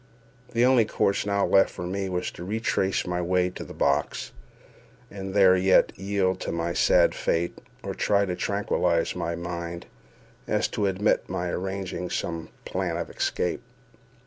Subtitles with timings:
[0.53, 4.31] The only course now left me was to retrace my way to the box,
[5.11, 9.85] and there either yield to my sad fate, or try so to tranquilize my mind
[10.47, 13.61] as to admit of my arranging some plan of escape.